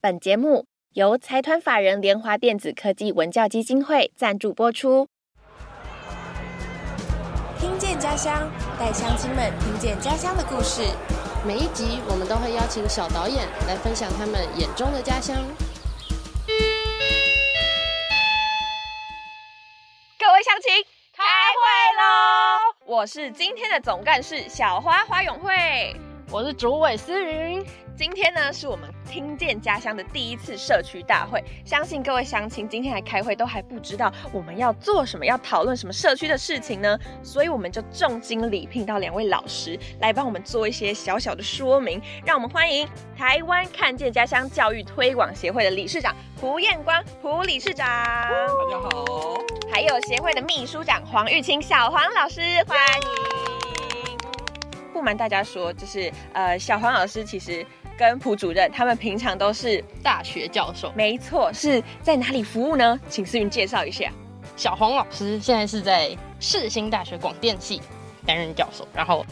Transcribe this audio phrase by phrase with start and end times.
[0.00, 5.08] 本节目由财团法人联华电子科技文教基金会赞助播出。
[7.58, 8.48] 听见家乡，
[8.78, 10.82] 带乡亲们听见家乡的故事。
[11.44, 15.36] 每一集我们都会邀请小导演来分享他们眼中的家乡。
[20.16, 21.66] 各位乡亲，开会
[21.98, 22.94] 喽！
[23.00, 25.92] 我是今天的总干事小花花永会，
[26.30, 27.64] 我是主委思云。
[27.96, 31.42] 今天呢，是我们听见家乡的第一次社区大会。
[31.64, 36.98] 相信各位乡亲今天来开会都还不知道我们要做什么，要讨论什么社区的事情呢？
[37.22, 42.00] 所以我们就重金礼聘到两位老师来帮我们做一些小小的说明。
[42.24, 42.86] 让我们欢迎
[43.16, 49.38] 台湾看见家乡教育推广协会的理事长胡彦光胡理事长，大家好。
[49.72, 53.37] 还有协会的秘书长黄玉清小黄老师，欢迎。
[54.98, 57.64] 不瞒大家说，就是呃，小黄老师其实。
[57.98, 62.96] 跟蒲主任，他们平常都是大学教授，没错，是在哪里服务呢？
[63.08, 64.08] 请思云介绍一下。
[64.56, 67.82] 小黄老师现在是在世新大学广电系
[68.24, 69.26] 担任教授，然后。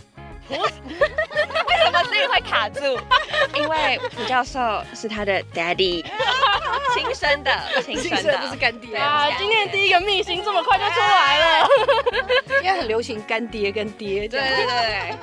[0.51, 0.59] 为
[1.85, 2.99] 什么自己会卡住？
[3.55, 6.05] 因为蒲教授是他的 daddy，
[6.95, 7.51] 亲生的，
[7.83, 8.97] 亲生的，不是干爹。
[8.97, 9.29] 啊！
[9.39, 11.69] 今天第一个秘辛这么快就出来了，
[12.63, 15.15] 现在很流行干爹跟爹，对对对，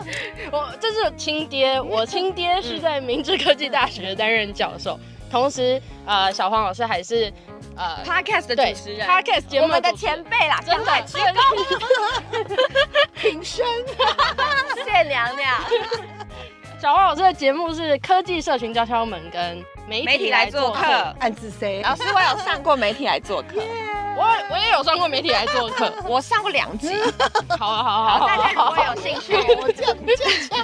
[0.52, 5.00] 我这是亲爹，我亲爹是在明治科技大学担任教授，
[5.32, 7.32] 同时呃，小黄老师还是。
[7.76, 10.92] 呃，podcast 的主持人，podcast 节目的前辈啦，真的，
[13.16, 13.96] 平生，谢
[15.14, 15.54] 娘娘。
[16.82, 20.82] 小黄老师的节目是科技社群交敲门，跟媒体来做客，
[21.20, 21.82] 暗自 say。
[21.84, 23.62] 老师，我有上过媒体来做客，
[24.18, 26.98] 我我也有上过媒体来做客， 我上过两集。
[27.58, 29.96] 好啊，好好好，大家如果有兴趣，我这样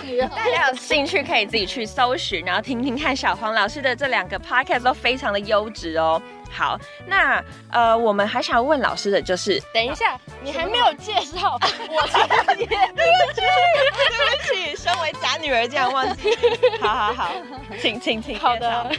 [0.03, 6.21] 这样，大家有兴趣可以自己去搜寻，然后听听看小黄老师的这两个 podcast 都非常的优质哦。
[6.51, 7.41] 好，那
[7.71, 13.38] 呃，我们还想问老师的就是，等一下，你还没有介绍我亲爹，对不起，对不起，身为
[15.29, 16.29] 假女儿这样忘记，
[16.81, 17.31] 好好好，
[17.79, 18.91] 请请请，好的。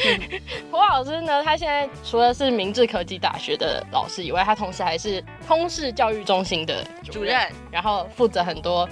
[0.70, 8.88] 胡老师呢，他现在除了是明治科技大学的老师以外，他同时还是通识教育中心的主任，然后负责很多。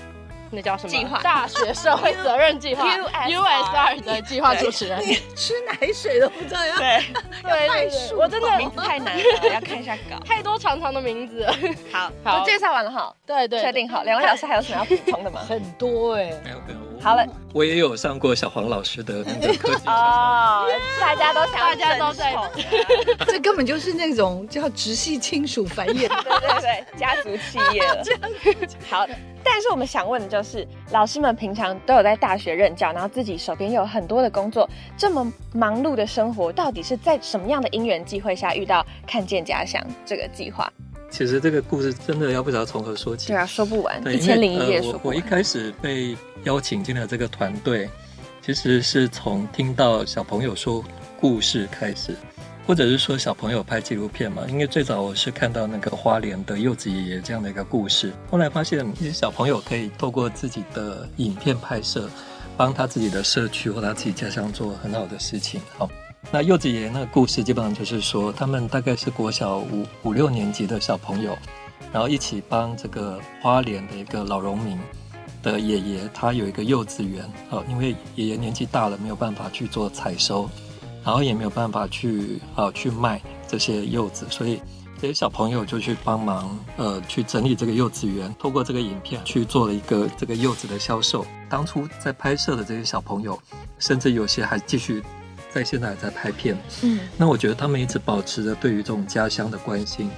[0.52, 0.88] 那叫什么？
[0.90, 1.18] 计划。
[1.22, 2.84] 大学社会责任计划。
[2.86, 5.02] USR 的计划主持人，
[5.34, 7.02] 吃奶水都不知道要对。
[7.42, 11.46] 对，我真的名字太难了，要看一下稿， 太多长长的名字。
[11.92, 14.02] 好，都介绍完了哈，对对，确定好。
[14.02, 15.40] 两位老师还有什么要补充的吗？
[15.48, 16.78] 很多哎，没有没有。
[17.00, 20.68] 好了，我也有上过小黄老师的那个课哦，
[21.00, 22.36] 大家都想，大家都在，
[23.26, 28.04] 这根本就是那种叫直系亲属繁衍，对对对，家族企业了。
[28.88, 29.06] 好。
[29.44, 30.41] 但是我们想问的就是，
[30.90, 40.72] 老师们平常都有在大学任教，然后自己手边有很多的工作，这么忙碌的生活，到底是在什么样的因缘际会下遇到看见家乡这个计划？
[41.10, 47.88] 其实这个故事真的要不知道从何说起，对啊，说不完，一千零一夜说我我一开始被邀请进了这个团队，
[48.40, 50.82] 其实是从听到小朋友说
[51.20, 52.16] 故事开始。
[52.66, 54.44] 或者是说小朋友拍纪录片嘛？
[54.48, 62.08] 因为最早我是看到那个花莲的柚子爷爷这样的一个故事，后来发现一些小朋友可以透过自己的影片拍摄，
[62.56, 65.60] 帮他自己的社区或他自己家乡做很好的事情。
[65.76, 65.90] 好，
[66.30, 71.36] 那柚子爷爷那个故事基本上就是说，他们大概是国小五五六年级的小朋友，
[71.92, 74.78] 然后一起帮这个花莲的一个老农民
[75.42, 77.28] 的爷爷，他有一个幼稚园。
[77.50, 80.48] 好，因为爷爷年纪大了，没有办法去做采收。
[81.04, 84.60] 然后也没有办法去呃去卖这些柚子，所以
[85.00, 91.26] 这些小朋友就去帮忙呃去整理这个柚子园，透过这个影片去做了一个这个柚子的销售。
[91.48, 93.38] 当初在拍摄的这些小朋友，
[93.78, 95.02] 甚至有些还继续
[95.52, 96.56] 在现在还在拍片。
[96.82, 100.08] 嗯，那我觉得他们一直保持着对于这种家乡的关心，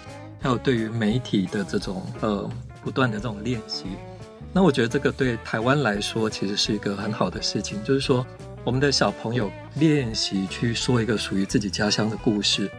[0.40, 2.48] 还有对于媒体的这种呃
[2.82, 3.86] 不断的这种练习。
[4.52, 8.24] 那我觉得这个对台湾来说其实是一个很好的事情，就是说。
[8.64, 12.70] 我们的小朋友练习去说一个属于自己家乡的故事。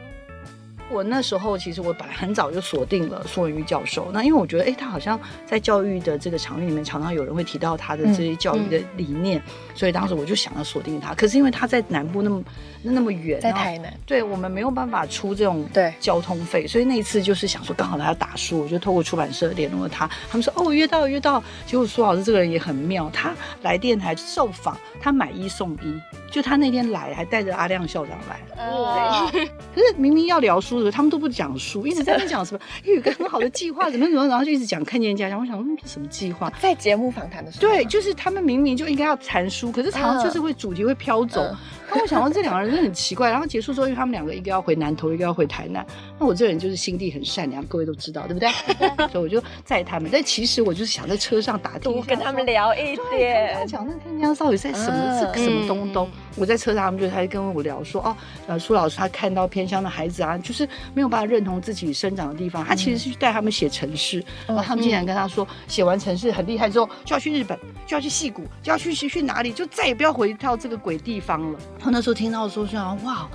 [0.91, 9.41] 我那时候其实我本来很早就锁定了苏文玉教授，那因为我觉得，哎，他好像在教育的这个场域里面，常常有人会提到他的这些教育的理念，
[9.73, 11.15] 所以当时我就想要锁定他。
[11.15, 12.43] 可是因为他在南部那么
[12.83, 21.43] 那么远，在台南，对我们没有办法出这种对交通费，所以那一次就是想说，刚好他要打书，我就透过出版社联络了他，他们说，哦，约到约到。
[21.65, 23.33] 结果苏老师这个人也很妙，他
[23.63, 25.99] 来电台受访，他买一送一，
[26.31, 29.25] 就他那天来还带着阿亮校长来，哇！
[29.73, 30.74] 可是明明要聊书。
[30.91, 35.39] 他们都不讲书，一直在那讲什么，有一个很好的计划，怎么怎么，然后就一直讲看见家乡。
[35.39, 36.51] 我想，嗯，什么计划？
[36.61, 41.45] 在节目访谈的时候，对，就是他们明明就应该要谈书，可是常常就是会主题会飘走。
[41.91, 43.29] 那我想说这两个人真的很奇怪。
[43.29, 45.85] 然后结束之后，因为他们两个一个要回南投，一个要回台南。
[46.19, 48.49] 那我这人就是心地很善良，各位都知道，对不对？
[49.11, 50.09] 所以我就载他们。
[50.11, 56.09] 但其实我就是想在车上打听，跟他们聊一点，讲那天江到底在什么是什么东东。
[56.35, 58.15] 我在车上，他们就还跟我聊说，哦，
[58.47, 64.23] 呃，苏老师他看到偏乡的孩子啊，就是没有办法认同自己生长的地方，他其实是去带他们写城市。
[64.47, 71.59] 然后他们竟然跟他说，写完城市很厉害之后，就要去日本，就要去戏谷，就要去去去哪里，就再也不要回到这个鬼地方了。
[71.83, 73.27] 我那时候听到的时候，就想，哇。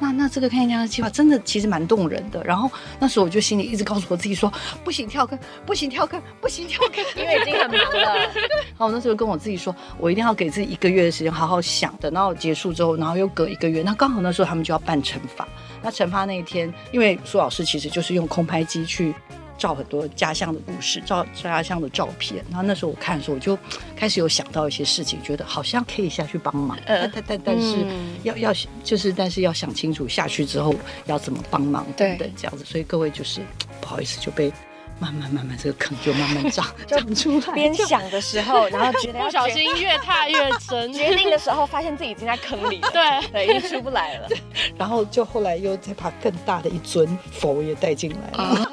[0.00, 4.52] 那那这个看家的计划真的其实蛮动人的，然后那时候我就心里一直告诉我自己说，
[4.84, 5.36] 不行跳坑，
[5.66, 8.16] 不行跳坑，不行跳坑， 因为已经很忙了。
[8.16, 15.48] 然后我那时候跟我自己说，我一定要给自己一个月的时间好好想，等到结束之后，然后又隔一个月，那刚好那时候他们就要办惩罚，
[15.82, 19.12] 那惩罚那一天，因为苏老师其实就是用空拍机去。
[19.58, 22.42] 照很多家乡的故事，照家乡的照片。
[22.48, 23.58] 然后那时候我看的时候，我就
[23.96, 26.78] 开始有想到一些事情，觉得好像可以下去帮忙。
[26.86, 27.76] 但但但是
[28.22, 30.74] 要要就是但是要想清楚下去之后
[31.06, 32.64] 要怎么帮忙等等这样子。
[32.64, 33.40] 所以各位就是
[33.80, 34.52] 不好意思就被
[35.00, 37.52] 慢慢慢慢这个坑就慢慢长 长出来。
[37.52, 40.92] 边想的时候，然后觉得不小心越踏越深。
[40.92, 44.28] 决定的时候发现自己已经在坑里了， 对对，已经出不来了。
[44.76, 48.67] 然后就后来又再把更大的一尊佛也带进来了。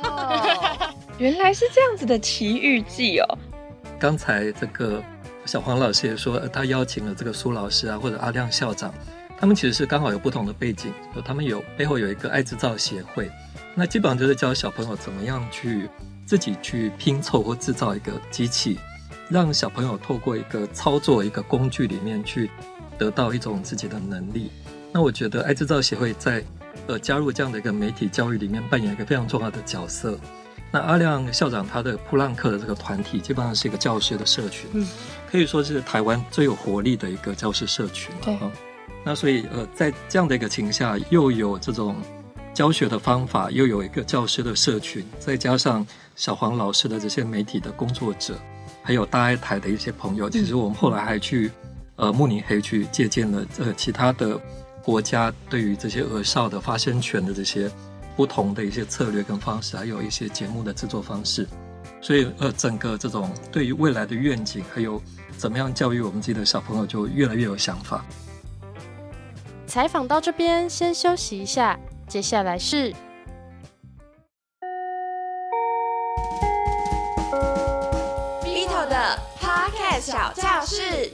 [1.18, 3.38] 原来是这样子的奇遇记哦！
[3.98, 5.02] 刚才这个
[5.46, 8.94] 小黄老师也说，他邀请了这个苏老师啊，或者阿亮校长，
[9.40, 10.92] 他们其实是刚好有不同的背景，
[11.24, 13.32] 他们有背后有一个爱制造协会，
[13.74, 15.90] 那基本上就是教小朋友怎么样去
[16.26, 18.78] 自己去拼凑或制造一个机器，
[19.30, 22.52] 让小朋友透过一个操作一个工具里面去
[22.98, 24.52] 得到一种自己的能力。
[24.92, 26.44] 那我觉得爱制造协会在
[26.88, 30.20] 呃加入这样的一个媒体教育里面扮演一个非常重要的角色。
[30.76, 34.86] 那阿亮校长他的普朗克的这个团体基本上是一个教师的社群，嗯，
[35.32, 38.52] 可以说是台湾最有活力的一个教师社群了哈。
[39.02, 41.96] 那所以呃，在这样的一个情下，又有这种
[42.54, 45.88] 教学的方法，又有一个教师的社群，再加上
[46.18, 48.38] 小黄老师的这些媒体的工作者，
[48.84, 51.50] 还有大爱台的一些朋友，其实我们后来还去
[51.96, 54.38] 呃慕尼黑去借鉴了呃其他的
[54.84, 57.72] 国家对于这些儿少的发声权的这些。
[58.16, 61.46] 不同的一些策略跟方式，还有一些节目的制作方式，
[62.02, 65.02] 所以呃，整个这种对于未来的愿景，还有
[65.38, 68.06] 怎么样教育我们自己的小朋友，就越来越有想法。
[69.68, 71.78] 采访到这边，先休息一下，
[72.08, 72.94] 接下来是
[78.42, 81.12] Bito 的 Podcast 小教室。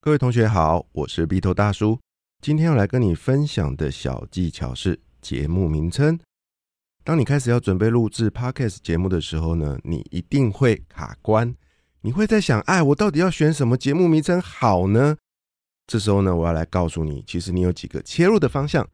[0.00, 2.00] 各位同学好，我是 Bito 大叔，
[2.42, 4.98] 今天要来跟你分享的小技巧是。
[5.20, 6.18] 节目名称。
[7.02, 11.54] 当你开始要准备录制 podcast 节目的时候呢，你一定会卡关。
[12.02, 15.16] 你会在想，哎，我到底要选什么节目名称好呢？
[15.86, 18.88] 这时候呢，我要来告诉你，其实你有几个切入的方向。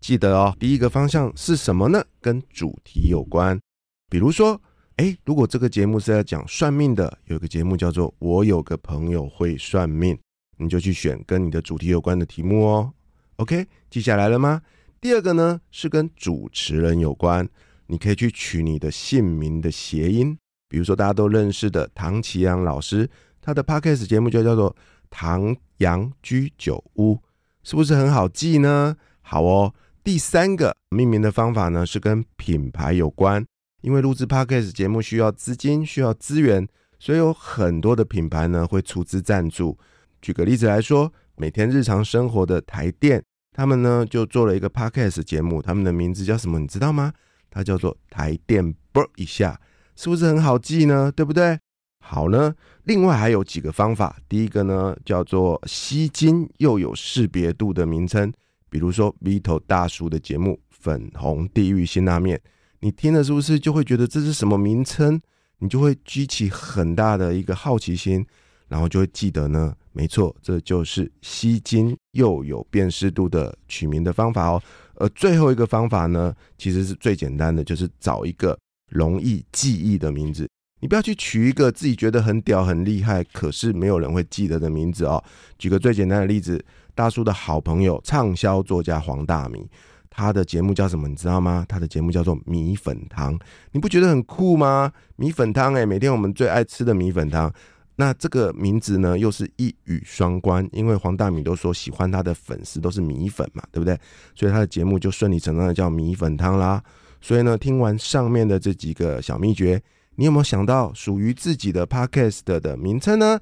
[0.00, 2.02] 记得哦，第一个方向是什么呢？
[2.20, 3.60] 跟主题有关。
[4.08, 4.60] 比如说，
[4.96, 10.14] 哎，如果这个节目是要讲算命的，有一个节目叫做《我有个朋友会算命》，
[10.56, 12.92] 你就去选跟你的主题有关的题目哦。
[13.36, 14.62] OK，记下来了吗？
[15.00, 17.48] 第二个呢是跟主持人有关，
[17.86, 20.36] 你可以去取你的姓名的谐音，
[20.68, 23.08] 比如说大家都认识的唐奇阳老师，
[23.40, 24.76] 他的 podcast 节目就叫做
[25.08, 27.18] 唐阳居酒屋，
[27.62, 28.94] 是不是很好记呢？
[29.22, 29.72] 好哦。
[30.04, 33.44] 第三个命名的方法呢是跟品牌有关，
[33.80, 39.78] 因为录制 podcast 节目需要资金，需要资源，所以有很多的品牌呢会出资赞助。
[40.20, 43.22] 举个例子来说，每天日常生活的台电。
[43.52, 46.58] 他们呢就做了一个 podcast 节目，他们的名字叫什么？
[46.58, 47.12] 你知道吗？
[47.50, 49.60] 它叫做台电啵一下，
[49.96, 51.10] 是不是很好记呢？
[51.10, 51.58] 对不对？
[52.02, 52.54] 好呢，
[52.84, 54.16] 另外还有几个方法。
[54.28, 58.32] 第一个呢叫做吸睛又有识别度的名称，
[58.68, 62.38] 比如说 Vito 大叔的节目《粉红地狱辛拉面》，
[62.80, 65.20] 你听了是不是就会觉得这是什么名称？
[65.58, 68.26] 你就会激起很大的一个好奇心。
[68.68, 74.62] 然后就会记得呢，没错，这就是吸睛又有辨识度的取名的方法哦。
[74.94, 78.56] 而最后一个方法呢，其实是最简单的，就是找一个
[78.88, 80.48] 容易记忆的名字。
[80.82, 85.22] 你不要去取一个自己觉得很屌很厉害，可是没有人会记得的名字哦。
[85.58, 89.68] 举个最简单的例子，大叔的好朋友畅销作家黄大米，
[90.08, 91.08] 他的节目叫什么？
[91.08, 91.66] 你知道吗？
[91.68, 93.38] 他的节目叫做米粉汤。
[93.72, 94.92] 你不觉得很酷吗？
[95.16, 97.52] 米粉汤，哎，每天我们最爱吃的米粉汤。
[98.00, 103.94] 那这个名字呢，又是一语双关，因为黄大米都说喜欢他的粉丝都是米粉嘛，对不对？
[104.34, 106.82] 所以他的节目就顺理成章的叫米粉汤啦。
[107.20, 109.78] 所以呢，听完上面的这几个小秘诀，
[110.16, 113.38] 你有没有想到属于自己的 podcast 的名称呢？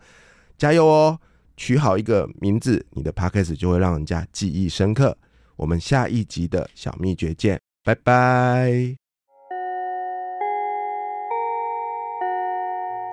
[0.58, 1.20] 加油哦！
[1.56, 5.16] 取好一个名字，你的 podcast 就会让人家记忆深刻。
[5.54, 8.97] 我们下一集的小秘诀见，拜拜。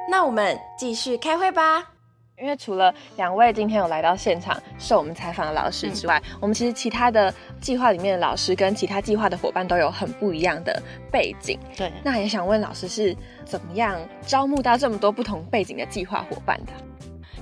[0.10, 1.92] 那我们继续开会吧。
[2.38, 11.58] 因为除了两位今天有来到现场受我们采访的老师之外，我们其实其他的计划里面的老师跟其他计划的伙伴都有很不一样的背景。
[11.78, 16.74] 对，那也想问老师是怎么样招募到这么多不同背景的计划伙伴的？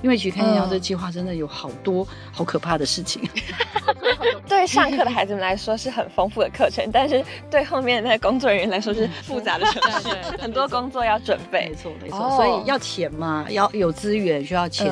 [0.00, 3.20] 因为其实看见这个计划真的有好多好可怕的事情。
[4.48, 10.08] 对上课的孩子们来说是很丰富的课程，但是对后面的那些工作人员来说是复杂的程序，
[10.38, 11.68] 很多工作要准备。
[11.68, 14.90] 没错没错，所以要钱嘛，要有资源需要钱。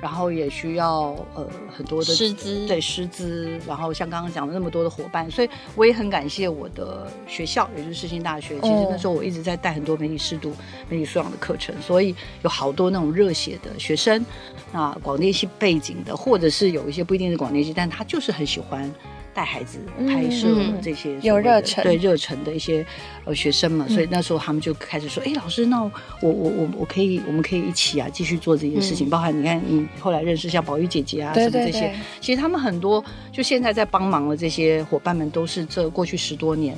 [0.00, 3.50] 然后也需要呃很多的师资，对师资。
[3.66, 8.58] 然后像刚刚讲的那么多的伙伴，所以我也很感谢我的学校，也就是世新大学。
[8.62, 10.56] 其实那时候我一直在带很多媒体师读、
[10.88, 14.24] 媒体素养的课程，所以有好多那种热血的学生，
[14.72, 18.90] 那广电系背景的，或者是有一些不一定是广电系，但他就是很喜欢。
[19.32, 19.78] 带孩子
[20.08, 20.48] 拍摄
[20.82, 22.84] 这些有热忱对热忱的一些
[23.24, 25.90] 呃学生嘛，所以那时候他们就开始说：“哎，老师，那我
[26.20, 29.08] 我我我可以，我们可以一起啊，继续做这件事情。
[29.08, 36.76] 包含你看，你后来认识像宝玉姐姐啊什么这些，其实他们很多就现在在帮忙的这些伙伴们，都是这过去十多年，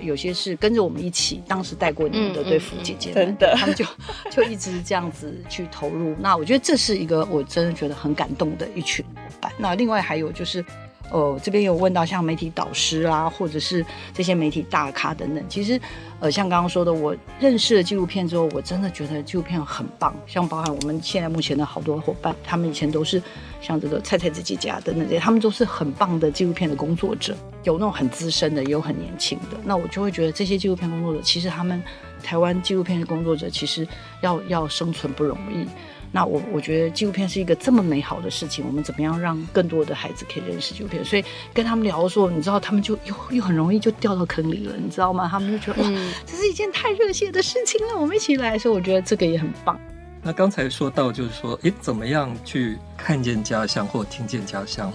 [0.00, 3.84] 有些是跟着我们一起，当时带过你们的对付姐姐，真的，他们就
[4.28, 6.16] 就一直这样子去投入。
[6.18, 9.52] 那我觉得这是一个我真的觉得很感动的一群伙伴。
[9.56, 10.64] 那另外还有就是。
[11.12, 15.44] 哦，这边有问到像媒体导师啊，或者是这些媒体大咖等等。
[15.48, 15.78] 其实，
[16.20, 20.14] 呃，像刚刚说的，我认识了纪录片之后，我真的觉得纪录片很棒。
[20.26, 23.22] 像包含我们现在目前的好多伙伴，他们以前都是
[23.60, 29.58] 像这个菜菜子姐姐啊等等这些，他们都是很棒的纪录片的工作者，有那种很资深的，也有很年轻的。
[29.64, 31.82] 那我就会觉得这些纪录片工作者，其实他们
[32.22, 33.86] 台湾纪录片的工作者，其实
[34.22, 35.66] 要要生存不容易。
[36.14, 41.02] 那我我觉得纪录片是一个这么美好的事情，我们怎么样让更多的孩子可以认识纪录片？
[41.02, 45.26] 所以跟他们聊的时候，你知道，他们就又又很容易就掉到坑里了，你知道吗？
[45.26, 45.88] 他们就觉得哇，
[46.26, 48.58] 这是一件太热血的事情了，我们一起来。
[48.58, 49.80] 所以我觉得这个也很棒。
[50.22, 54.92] 那刚才说到就是说，诶，怎么样去看见家乡或听见家乡？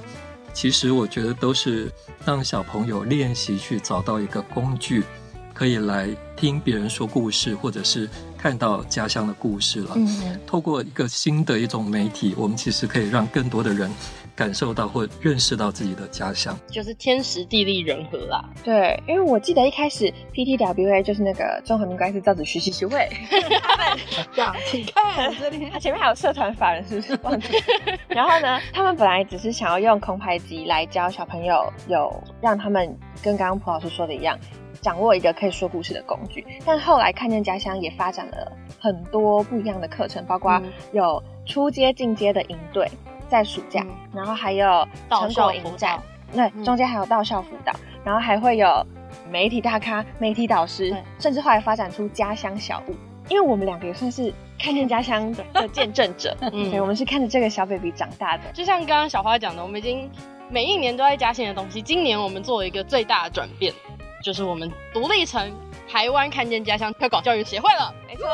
[0.54, 1.92] 其实我觉得都是
[2.24, 5.04] 让小朋友练习去找到一个工具，
[5.52, 8.08] 可以来听别人说故事，或者是。
[8.48, 9.90] 看到家乡的故事了。
[9.96, 13.92] 嗯，透过一个新的一种媒体，我们其实可以让更多的人
[14.34, 18.42] 感受到或认识到自己的家乡，就是天时地利人和啦。
[18.64, 24.00] 对，因为我记得一开始 PTWA 就是那个中华民国爱造纸学习协会，他们
[24.32, 27.20] 这样，请看这里，他前面还有社团法人，是不是？
[27.24, 27.48] 忘记。
[28.08, 34.40] 然后呢，他们本来只是想要用空拍机来教小朋友，有让他们跟刚刚蒲老师说的一样。
[34.80, 38.37] 掌握一个可以说故事的工具，但后来看见家乡也发展了
[38.80, 42.90] 很多不一样的课程，包括有初阶、进阶的营队，
[43.30, 46.00] 在暑假，然后还有成果营战，
[46.34, 48.86] 对，中间还有到校辅导，然后还会有
[49.30, 52.96] 媒体大咖、媒体导师，甚至后来发展出家乡小物。
[53.30, 58.44] 因为我们两个也算是看见家乡的见证者， 所以我们是看着这个小 baby 长大的。
[58.54, 60.10] 就像刚刚小花讲的，我们已经
[60.50, 63.74] 每一年都在加新的东西，今年我们做了一个最大的转变。
[64.24, 65.52] 就是我们独立成
[65.90, 68.26] 台湾看见家乡推广教育协会了，没错，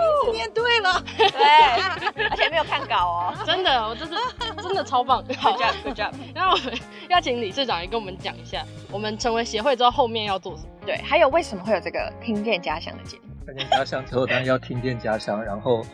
[0.00, 4.12] 名字念对了，对， 而且没有看稿哦，真的，我这是
[4.62, 6.10] 真的超棒，good job，good job。
[6.34, 6.72] 那我们
[7.08, 10.68] 要请理事长也跟我们讲一下，我们成为协会之后后面要做什么？
[10.86, 13.22] 对，还有为什么会有这个听见家乡的节目？
[13.46, 15.84] 看见家乡之后，当然要听见家乡，然后。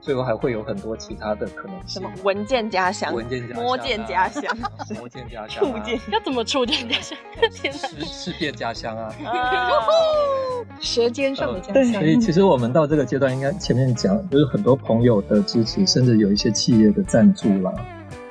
[0.00, 4.56] 最后还会有很多其他的可能性，什么文件家乡、文件家摸见家乡、
[4.94, 7.18] 摸见家乡、触见，要怎么触见家乡？
[7.52, 9.14] 是是变家乡啊！
[10.80, 11.92] 舌尖上的家乡。
[11.92, 17.72] 所以其实我们到这个阶段，应该前面讲，就是很多朋友的支持，甚至有一些企业的赞助啦。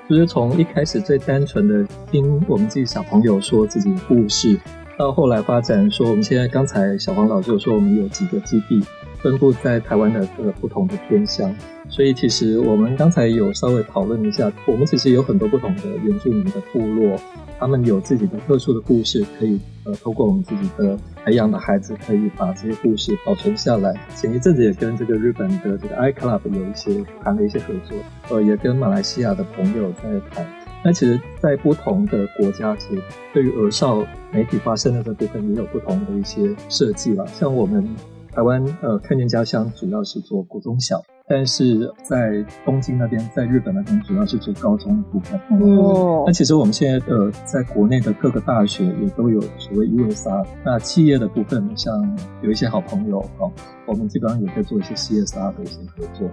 [0.09, 4.59] 就是从一开始最单纯的听我们自己小朋友说自己的故事，
[4.97, 8.83] 到后来发展说，我们现在刚才小黄老师有说，我们有几个基地。
[9.21, 11.53] 分布在台湾的这个不同的偏乡，
[11.89, 17.19] 所以其实我们刚才有稍微讨论一下，我们其实有很多不同的原住民的部落，
[17.59, 23.93] 他们有自己的特殊的故事，可以呃通过我们自己的培养的孩子，可以把这些故事保存下来。
[24.15, 27.97] 前一阵子也跟这个日本的这个 i Club 有一些谈了一些合作，
[28.29, 30.47] 呃，也跟马来西亚的朋友在谈。
[30.81, 33.01] 那其实，在不同的国家，其实
[33.33, 37.85] 对于儿少媒体发生的这部分，也有不同的一些设计吧，像我们。
[38.33, 45.39] 台湾呃，看见家乡主要是做国中小，但是在东京那边，在日本那边主要是做高中的部分。
[45.59, 50.45] 哦，那其实我们现在呃，在国内的各个大学也都有所谓 USR。
[50.63, 53.51] 那企业的部分，像有一些好朋友哦，
[53.85, 56.29] 我们基本上也在做一些 CSR 的一些合作。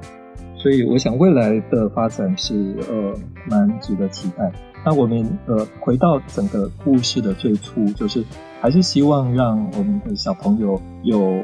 [0.56, 3.14] 所以我想未来的发展是呃
[3.48, 4.50] 蛮值得期待。
[4.84, 8.24] 那我们呃回到整个故事的最初，就是
[8.60, 11.42] 还是希望让我们的小朋友有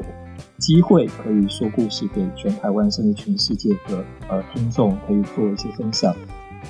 [0.57, 6.15] 机会可以说故事给全台湾甚至全世界的呃听众，可以做一些分享。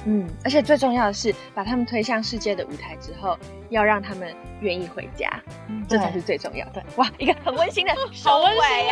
[0.05, 3.38] 嗯，而且最重要的是，把他们推向世界的舞台之后，
[3.69, 5.29] 要让他们愿意回家，
[5.88, 6.83] 这才是最重要的。
[6.97, 8.91] 哇，一个很温馨的收尾耶！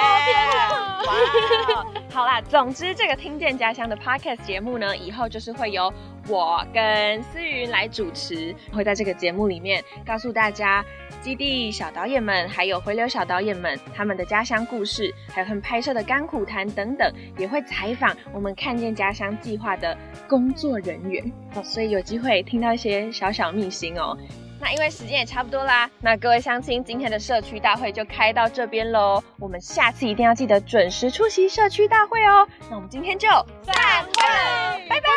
[1.08, 5.92] 哇，好啦，总之这个听见家乡的 podcast 节目呢，以后就是会由
[6.28, 10.84] 我跟思云来主持，会在这个节目里面告诉大家
[11.22, 21.24] 基地小导演们，还有回流小导演们他们的家乡故事，还有他们拍摄的甘苦谈等等，也会采访我们看见家乡计划的工作人人员，
[21.64, 24.18] 所以有机会听到一些小小秘辛哦。
[24.60, 29.24] 那因为时间也差不多啦，那各位乡亲，今天的社区大会就开到这边喽。
[29.40, 32.48] 我们下次一定要记得准时出席社区大会哦。
[32.70, 33.28] 那我们今天就
[33.64, 35.08] 散会，拜拜。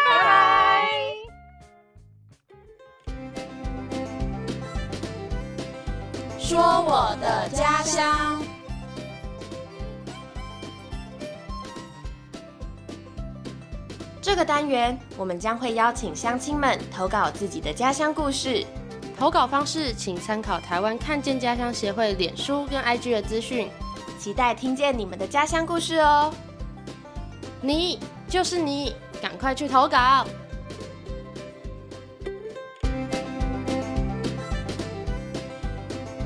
[6.38, 8.43] 说我的家乡。
[14.34, 18.66] 这个单元，我们将会邀请乡亲们投稿自己的家乡故事。
[19.16, 23.70] 投稿方式，请参考台湾看见家乡协会脸书跟 IG 的资讯，
[24.18, 26.34] 期待听见你们的家乡故事哦！
[27.60, 30.26] 你就是你，赶快去投稿！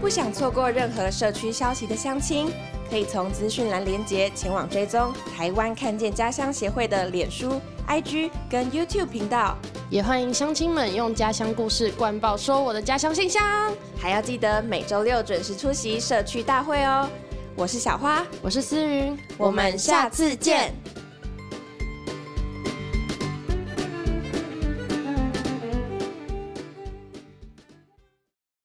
[0.01, 2.51] 不想错过任何社区消息的乡亲，
[2.89, 9.57] 可以从资讯栏连接前往追踪台湾看见家乡协会的脸书、IG 跟 YouTube 频道。
[9.91, 13.43] 也欢迎乡亲们用家乡故事灌爆说我的家乡信箱，
[13.99, 17.09] 还要记得每周六准时出席社区大会哦。
[17.57, 20.73] 我是小花，我是思云，我们下次见。